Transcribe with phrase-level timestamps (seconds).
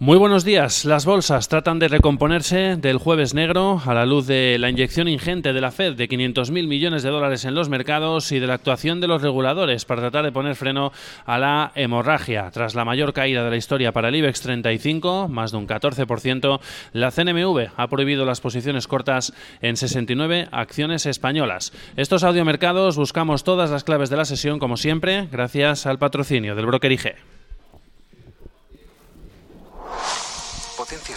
[0.00, 0.84] Muy buenos días.
[0.84, 5.52] Las bolsas tratan de recomponerse del jueves negro a la luz de la inyección ingente
[5.52, 9.00] de la Fed de 500.000 millones de dólares en los mercados y de la actuación
[9.00, 10.92] de los reguladores para tratar de poner freno
[11.26, 12.48] a la hemorragia.
[12.52, 16.60] Tras la mayor caída de la historia para el IBEX 35, más de un 14%,
[16.92, 21.72] la CNMV ha prohibido las posiciones cortas en 69 acciones españolas.
[21.96, 26.66] Estos audiomercados buscamos todas las claves de la sesión, como siempre, gracias al patrocinio del
[26.66, 27.37] broker IG.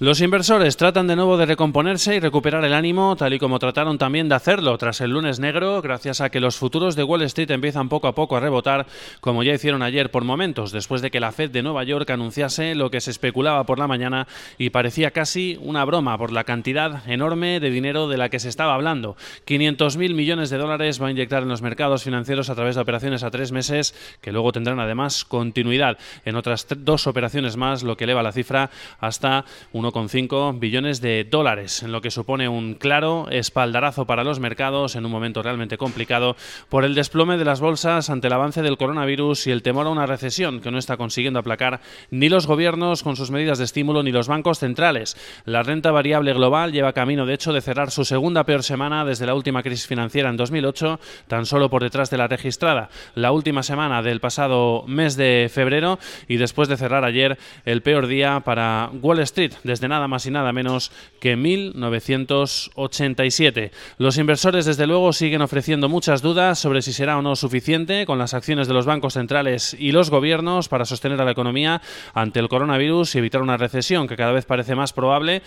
[0.00, 3.96] Los inversores tratan de nuevo de recomponerse y recuperar el ánimo, tal y como trataron
[3.96, 7.52] también de hacerlo tras el lunes negro, gracias a que los futuros de Wall Street
[7.52, 8.86] empiezan poco a poco a rebotar,
[9.20, 12.74] como ya hicieron ayer por momentos, después de que la Fed de Nueva York anunciase
[12.74, 14.26] lo que se especulaba por la mañana
[14.58, 18.48] y parecía casi una broma por la cantidad enorme de dinero de la que se
[18.48, 19.16] estaba hablando.
[19.46, 23.22] 500.000 millones de dólares va a inyectar en los mercados financieros a través de operaciones
[23.22, 28.02] a tres meses, que luego tendrán además continuidad en otras dos operaciones más, lo que
[28.02, 33.28] eleva la cifra hasta un 1,5 billones de dólares, en lo que supone un claro
[33.30, 36.36] espaldarazo para los mercados en un momento realmente complicado
[36.68, 39.90] por el desplome de las bolsas ante el avance del coronavirus y el temor a
[39.90, 44.02] una recesión que no está consiguiendo aplacar ni los gobiernos con sus medidas de estímulo
[44.02, 45.16] ni los bancos centrales.
[45.44, 49.26] La renta variable global lleva camino, de hecho, de cerrar su segunda peor semana desde
[49.26, 53.62] la última crisis financiera en 2008, tan solo por detrás de la registrada la última
[53.62, 58.90] semana del pasado mes de febrero y después de cerrar ayer el peor día para
[59.02, 63.70] Wall Street nada más y nada menos que 1987.
[63.98, 68.18] Los inversores, desde luego, siguen ofreciendo muchas dudas sobre si será o no suficiente con
[68.18, 71.80] las acciones de los bancos centrales y los gobiernos para sostener a la economía
[72.12, 75.42] ante el coronavirus y evitar una recesión que cada vez parece más probable.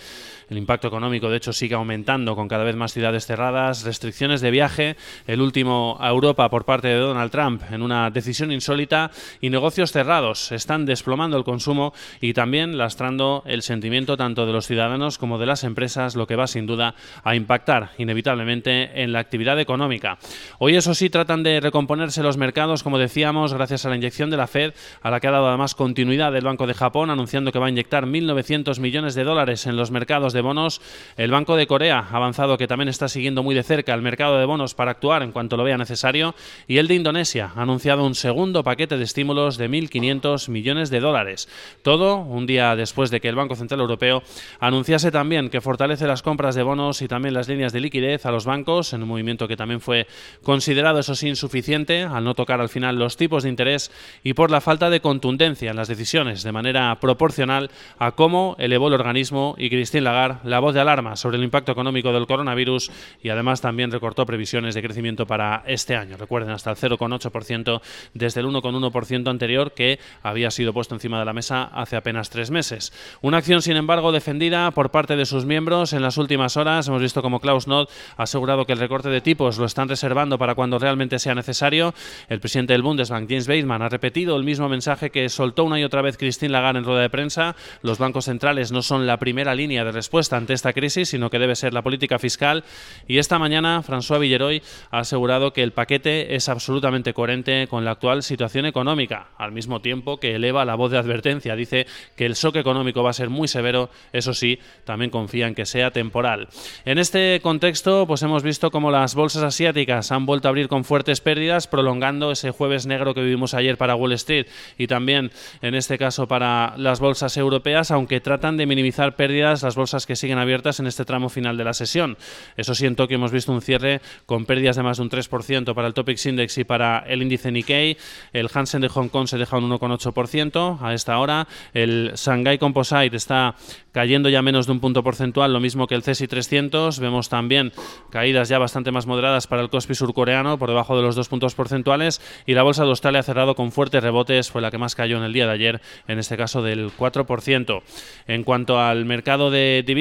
[0.50, 4.50] El impacto económico, de hecho, sigue aumentando con cada vez más ciudades cerradas, restricciones de
[4.50, 9.10] viaje, el último a Europa por parte de Donald Trump en una decisión insólita
[9.42, 10.50] y negocios cerrados.
[10.50, 11.92] Están desplomando el consumo
[12.22, 16.36] y también lastrando el sentimiento tanto de los ciudadanos como de las empresas, lo que
[16.36, 16.94] va sin duda
[17.24, 20.18] a impactar inevitablemente en la actividad económica.
[20.58, 24.38] Hoy, eso sí, tratan de recomponerse los mercados, como decíamos, gracias a la inyección de
[24.38, 24.72] la Fed,
[25.02, 27.70] a la que ha dado además continuidad el Banco de Japón, anunciando que va a
[27.70, 30.80] inyectar 1.900 millones de dólares en los mercados de de bonos.
[31.16, 34.38] El Banco de Corea ha avanzado que también está siguiendo muy de cerca el mercado
[34.38, 36.36] de bonos para actuar en cuanto lo vea necesario.
[36.68, 41.00] Y el de Indonesia ha anunciado un segundo paquete de estímulos de 1.500 millones de
[41.00, 41.48] dólares.
[41.82, 44.22] Todo un día después de que el Banco Central Europeo
[44.60, 48.30] anunciase también que fortalece las compras de bonos y también las líneas de liquidez a
[48.30, 50.06] los bancos, en un movimiento que también fue
[50.42, 53.90] considerado, eso sí, insuficiente, al no tocar al final los tipos de interés
[54.22, 58.88] y por la falta de contundencia en las decisiones, de manera proporcional a cómo elevó
[58.88, 62.90] el organismo y Christine Lagarde la voz de alarma sobre el impacto económico del coronavirus
[63.22, 66.16] y además también recortó previsiones de crecimiento para este año.
[66.16, 67.80] Recuerden, hasta el 0,8%
[68.14, 72.50] desde el 1,1% anterior que había sido puesto encima de la mesa hace apenas tres
[72.50, 72.92] meses.
[73.22, 76.88] Una acción, sin embargo, defendida por parte de sus miembros en las últimas horas.
[76.88, 80.38] Hemos visto como Klaus Nord ha asegurado que el recorte de tipos lo están reservando
[80.38, 81.94] para cuando realmente sea necesario.
[82.28, 85.84] El presidente del Bundesbank, James Bateman, ha repetido el mismo mensaje que soltó una y
[85.84, 87.56] otra vez Christine Lagarde en rueda de prensa.
[87.82, 91.38] Los bancos centrales no son la primera línea de respuesta ante esta crisis, sino que
[91.38, 92.64] debe ser la política fiscal.
[93.06, 97.92] Y esta mañana François Villeroy ha asegurado que el paquete es absolutamente coherente con la
[97.92, 101.54] actual situación económica, al mismo tiempo que eleva la voz de advertencia.
[101.54, 101.86] Dice
[102.16, 105.66] que el shock económico va a ser muy severo, eso sí, también confía en que
[105.66, 106.48] sea temporal.
[106.84, 110.84] En este contexto, pues hemos visto cómo las bolsas asiáticas han vuelto a abrir con
[110.84, 114.46] fuertes pérdidas, prolongando ese jueves negro que vivimos ayer para Wall Street
[114.76, 115.30] y también
[115.62, 120.16] en este caso para las bolsas europeas, aunque tratan de minimizar pérdidas las bolsas que
[120.16, 122.16] siguen abiertas en este tramo final de la sesión.
[122.56, 125.74] Eso sí, en Tokio hemos visto un cierre con pérdidas de más de un 3%
[125.74, 127.98] para el Topix Index y para el índice Nikkei.
[128.32, 131.46] El Hansen de Hong Kong se deja un 1,8% a esta hora.
[131.74, 133.54] El Shanghai Composite está
[133.92, 137.00] cayendo ya menos de un punto porcentual, lo mismo que el CSI 300.
[137.00, 137.72] Vemos también
[138.10, 141.54] caídas ya bastante más moderadas para el Kospi surcoreano, por debajo de los dos puntos
[141.54, 142.22] porcentuales.
[142.46, 145.18] Y la bolsa de Australia ha cerrado con fuertes rebotes, fue la que más cayó
[145.18, 147.82] en el día de ayer, en este caso del 4%.
[148.26, 149.97] En cuanto al mercado de divisas,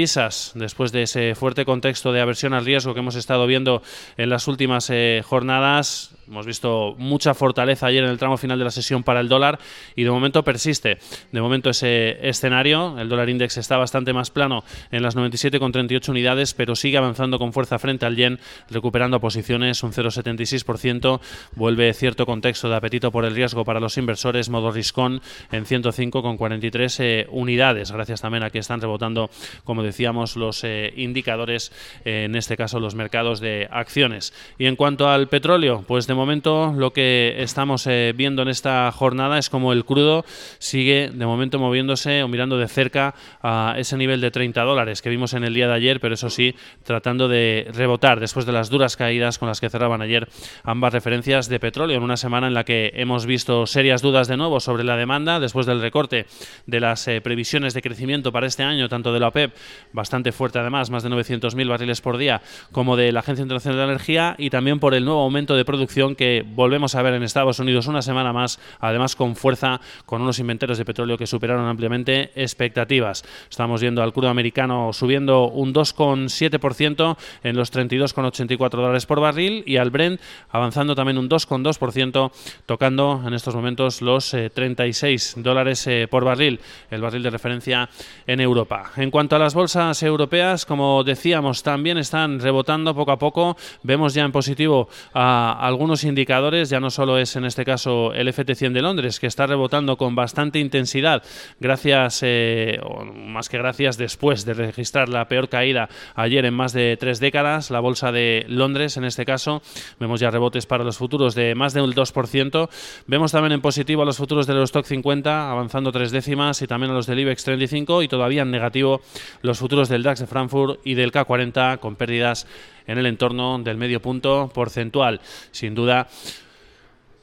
[0.54, 3.82] después de ese fuerte contexto de aversión al riesgo que hemos estado viendo
[4.16, 8.66] en las últimas eh, jornadas, Hemos visto mucha fortaleza ayer en el tramo final de
[8.66, 9.60] la sesión para el dólar
[9.96, 10.98] y de momento persiste.
[11.32, 16.54] De momento ese escenario, el dólar index está bastante más plano en las 97,38 unidades,
[16.54, 18.40] pero sigue avanzando con fuerza frente al yen,
[18.70, 21.22] recuperando posiciones un 0,76%.
[21.56, 25.22] Vuelve cierto contexto de apetito por el riesgo para los inversores, modo riscón
[25.52, 29.30] en 105,43 eh, unidades, gracias también a que están rebotando,
[29.64, 31.72] como decíamos, los eh, indicadores,
[32.04, 34.34] eh, en este caso los mercados de acciones.
[34.58, 39.38] Y en cuanto al petróleo, pues de momento lo que estamos viendo en esta jornada
[39.38, 40.26] es como el crudo
[40.60, 45.10] sigue de momento moviéndose o mirando de cerca a ese nivel de 30 dólares que
[45.10, 48.70] vimos en el día de ayer, pero eso sí, tratando de rebotar después de las
[48.70, 50.28] duras caídas con las que cerraban ayer
[50.64, 54.38] ambas referencias de petróleo en una semana en la que hemos visto serias dudas de
[54.38, 56.26] nuevo sobre la demanda después del recorte
[56.66, 59.54] de las eh, previsiones de crecimiento para este año, tanto de la OPEP,
[59.94, 62.42] bastante fuerte además, más de 900.000 barriles por día,
[62.72, 66.07] como de la Agencia Internacional de Energía y también por el nuevo aumento de producción
[66.16, 70.40] que volvemos a ver en Estados Unidos una semana más, además con fuerza, con unos
[70.40, 73.24] inventarios de petróleo que superaron ampliamente expectativas.
[73.50, 79.78] Estamos viendo al crudo americano subiendo un 2,7% en los 32,84 dólares por barril y
[79.78, 82.32] al Brent avanzando también un 2,2%,
[82.66, 86.60] tocando en estos momentos los 36 eh, dólares eh, por barril,
[86.90, 87.90] el barril de referencia
[88.26, 88.92] en Europa.
[88.98, 93.58] En cuanto a las bolsas europeas, como decíamos, también están rebotando poco a poco.
[93.84, 98.28] Vemos ya en positivo a algunos indicadores, ya no solo es en este caso el
[98.28, 101.24] FT100 de Londres, que está rebotando con bastante intensidad,
[101.60, 106.74] gracias, eh, o más que gracias, después de registrar la peor caída ayer en más
[106.74, 109.62] de tres décadas, la bolsa de Londres en este caso,
[110.00, 112.70] vemos ya rebotes para los futuros de más de un 2%,
[113.08, 116.92] vemos también en positivo a los futuros del Stock 50 avanzando tres décimas y también
[116.92, 119.02] a los del IBEX 35 y todavía en negativo
[119.42, 122.48] los futuros del DAX de Frankfurt y del K40 con pérdidas
[122.88, 125.22] en el entorno del medio punto porcentual.
[125.52, 126.08] Sin duda,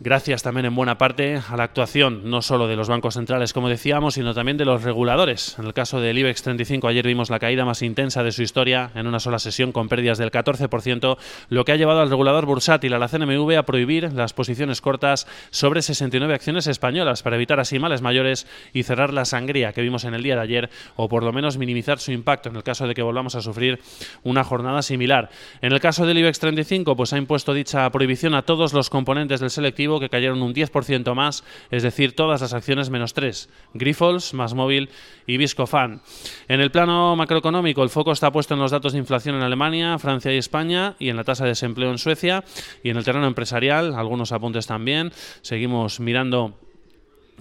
[0.00, 3.68] gracias también en buena parte a la actuación no solo de los bancos centrales, como
[3.68, 5.56] decíamos, sino también de los reguladores.
[5.58, 8.90] En el caso del IBEX 35, ayer vimos la caída más intensa de su historia
[8.94, 11.16] en una sola sesión con pérdidas del 14%,
[11.48, 15.26] lo que ha llevado al regulador bursátil, a la CNMV, a prohibir las posiciones cortas
[15.50, 20.04] sobre 69 acciones españolas para evitar así males mayores y cerrar la sangría que vimos
[20.04, 22.86] en el día de ayer o por lo menos minimizar su impacto en el caso
[22.86, 23.80] de que volvamos a sufrir
[24.22, 25.30] una jornada similar.
[25.62, 29.40] En el caso del IBEX 35, pues ha impuesto dicha prohibición a todos los componentes
[29.40, 34.34] del selectivo que cayeron un 10% más, es decir, todas las acciones menos 3, Grifols,
[34.34, 34.90] Más Móvil
[35.26, 36.00] y Viscofan.
[36.48, 39.98] En el plano macroeconómico, el foco está puesto en los datos de inflación en Alemania,
[39.98, 42.44] Francia y España y en la tasa de desempleo en Suecia
[42.82, 45.12] y en el terreno empresarial, algunos apuntes también.
[45.42, 46.54] Seguimos mirando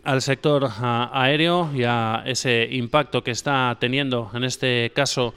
[0.03, 5.33] al sector aéreo y a ese impacto que está teniendo en este caso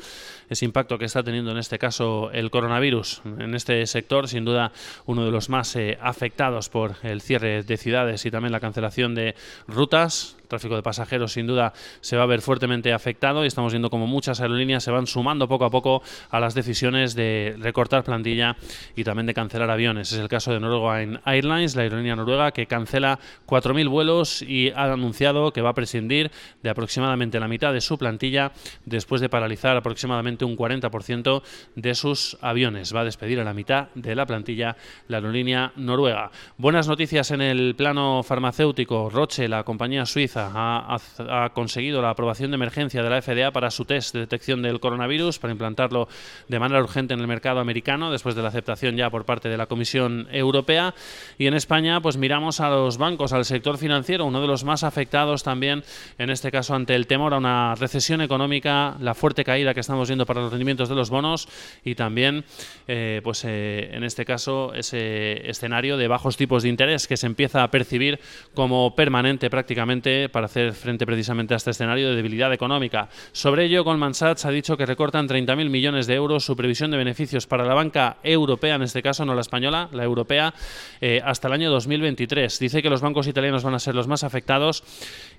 [0.49, 4.73] ese impacto que está teniendo en este caso el coronavirus en este sector, sin duda
[5.07, 9.15] uno de los más eh, afectados por el cierre de ciudades y también la cancelación
[9.15, 9.35] de
[9.67, 13.91] rutas tráfico de pasajeros sin duda se va a ver fuertemente afectado y estamos viendo
[13.91, 18.57] como muchas aerolíneas se van sumando poco a poco a las decisiones de recortar plantilla
[18.95, 20.13] y también de cancelar aviones.
[20.13, 24.93] Es el caso de Norwegian Airlines, la aerolínea noruega que cancela 4.000 vuelos y ha
[24.93, 26.31] anunciado que va a prescindir
[26.63, 28.53] de aproximadamente la mitad de su plantilla
[28.85, 31.43] después de paralizar aproximadamente un 40%
[31.75, 32.95] de sus aviones.
[32.95, 34.77] Va a despedir a la mitad de la plantilla
[35.09, 36.31] la aerolínea noruega.
[36.59, 39.11] Buenas noticias en el plano farmacéutico.
[39.11, 43.85] Roche, la compañía suiza, ha, conseguido la aprobación de emergencia de la FDA para su
[43.85, 46.09] test de detección del coronavirus, para implantarlo
[46.49, 49.57] de manera urgente en el mercado americano, después de la aceptación ya por parte de
[49.57, 50.95] la Comisión Europea.
[51.39, 54.85] Y en España, pues miramos a los bancos, al sector financiero, uno de los más
[54.85, 55.85] afectados también,
[56.19, 60.09] en este caso, ante el temor a una recesión económica, la fuerte caída que estamos
[60.09, 61.49] viendo para los rendimientos de los bonos
[61.85, 62.45] y también,
[62.89, 67.27] eh, pues eh, en este caso, ese escenario de bajos tipos de interés que se
[67.27, 68.19] empieza a percibir
[68.55, 73.09] como permanente prácticamente para hacer frente precisamente a este escenario de debilidad económica.
[73.33, 76.97] Sobre ello, Goldman Sachs ha dicho que recortan 30.000 millones de euros su previsión de
[76.97, 80.53] beneficios para la banca europea, en este caso no la española, la europea,
[81.01, 82.59] eh, hasta el año 2023.
[82.59, 84.85] Dice que los bancos italianos van a ser los más afectados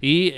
[0.01, 0.31] y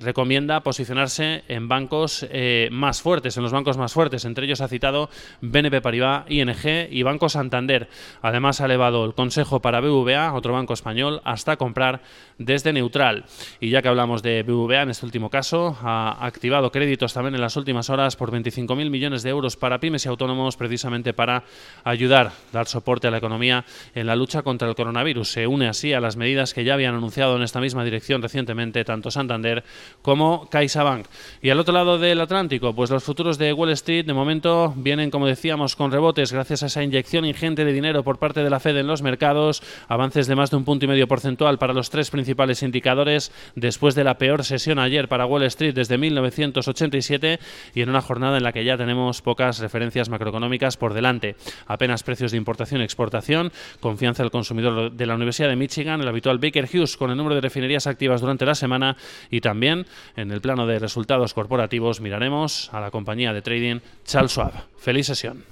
[0.00, 2.26] recomienda posicionarse en bancos
[2.70, 4.24] más fuertes, en los bancos más fuertes.
[4.24, 5.08] Entre ellos ha citado
[5.40, 7.88] BNP Paribas, ING y Banco Santander.
[8.20, 12.02] Además ha elevado el consejo para BVA, otro banco español, hasta comprar
[12.38, 13.24] desde neutral.
[13.60, 17.40] Y ya que hablamos de BVA en este último caso, ha activado créditos también en
[17.40, 21.44] las últimas horas por 25.000 millones de euros para pymes y autónomos precisamente para
[21.84, 23.64] ayudar, dar soporte a la economía
[23.94, 25.30] en la lucha contra el coronavirus.
[25.30, 28.84] Se une así a las medidas que ya habían anunciado en esta misma dirección recientemente
[28.84, 29.64] tanto Santander
[30.02, 31.06] como CaixaBank.
[31.40, 35.10] Y al otro lado del Atlántico, pues los futuros de Wall Street de momento vienen,
[35.10, 38.60] como decíamos, con rebotes gracias a esa inyección ingente de dinero por parte de la
[38.60, 41.90] Fed en los mercados, avances de más de un punto y medio porcentual para los
[41.90, 47.38] tres principales indicadores después de la peor sesión ayer para Wall Street desde 1987
[47.74, 51.36] y en una jornada en la que ya tenemos pocas referencias macroeconómicas por delante.
[51.66, 56.08] Apenas precios de importación y exportación, confianza del consumidor de la Universidad de Michigan, el
[56.08, 58.96] habitual Baker Hughes con el número de refinerías activas durante la semana
[59.30, 64.52] y también en el plano de resultados corporativos miraremos a la compañía trading Charles Schwab.
[64.78, 65.44] Feliz sesión.